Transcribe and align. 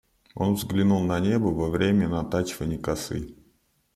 Он 0.33 0.55
взглянул 0.55 1.03
на 1.03 1.19
небо 1.19 1.49
во 1.51 1.69
время 1.69 2.09
натачиванья 2.09 2.79
косы. 2.79 3.35